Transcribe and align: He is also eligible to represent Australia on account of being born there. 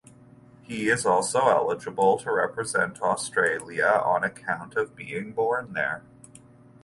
He 0.63 0.89
is 0.89 1.05
also 1.05 1.49
eligible 1.49 2.17
to 2.17 2.31
represent 2.31 2.99
Australia 3.03 4.01
on 4.03 4.23
account 4.23 4.73
of 4.75 4.95
being 4.95 5.31
born 5.31 5.73
there. 5.73 6.01